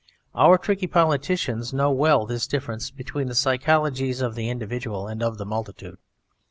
[0.33, 5.37] Our tricky politicians know well this difference between the psychologies of the individual and of
[5.37, 5.99] the multitude.